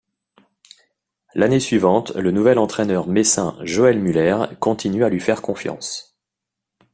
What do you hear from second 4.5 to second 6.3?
continue à lui faire confiance.